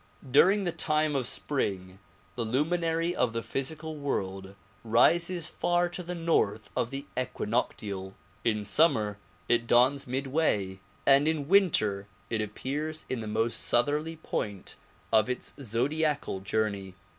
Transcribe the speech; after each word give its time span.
During 0.31 0.63
the 0.63 0.71
time 0.71 1.15
of 1.15 1.27
spring 1.27 1.99
the 2.35 2.41
luminary 2.43 3.15
of 3.15 3.33
the 3.33 3.43
physical 3.43 3.95
world 3.97 4.55
rises 4.83 5.45
far 5.45 5.89
to 5.89 6.01
the 6.01 6.15
north 6.15 6.71
of 6.75 6.89
the 6.89 7.05
equinoctial; 7.15 8.15
in 8.43 8.65
summer 8.65 9.19
it 9.47 9.67
dawns 9.67 10.07
midway 10.07 10.79
and 11.05 11.27
in 11.27 11.47
winter 11.47 12.07
it 12.31 12.41
appears 12.41 13.05
in 13.11 13.19
the 13.19 13.27
most 13.27 13.59
southerly 13.59 14.15
point 14.15 14.75
of 15.13 15.29
its 15.29 15.53
zodiacal 15.61 16.39
.journey. 16.39 16.95